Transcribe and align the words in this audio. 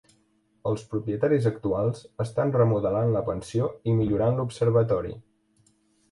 Els 0.67 0.83
propietaris 0.91 1.43
actuals 1.49 1.99
estan 2.25 2.53
remodelant 2.55 3.09
la 3.15 3.21
pensió 3.27 3.67
i 3.91 3.93
millorant 3.99 4.41
l'observatori. 4.41 5.13